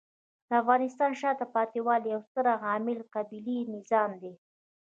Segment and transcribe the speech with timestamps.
[0.47, 4.33] د افغانستان د شاته پاتې والي یو ستر عامل قبیلې نظام دی.